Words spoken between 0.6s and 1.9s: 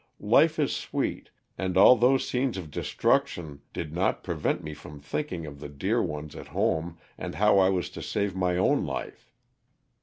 sweet, and